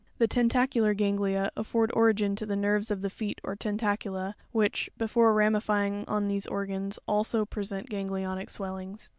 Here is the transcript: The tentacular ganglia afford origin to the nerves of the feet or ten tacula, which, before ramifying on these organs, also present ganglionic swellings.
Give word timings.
The 0.17 0.27
tentacular 0.27 0.95
ganglia 0.95 1.51
afford 1.55 1.91
origin 1.93 2.35
to 2.37 2.45
the 2.47 2.55
nerves 2.55 2.89
of 2.89 3.01
the 3.03 3.09
feet 3.11 3.39
or 3.43 3.55
ten 3.55 3.77
tacula, 3.77 4.33
which, 4.51 4.89
before 4.97 5.31
ramifying 5.31 6.05
on 6.07 6.27
these 6.27 6.47
organs, 6.47 6.97
also 7.07 7.45
present 7.45 7.87
ganglionic 7.87 8.49
swellings. 8.49 9.09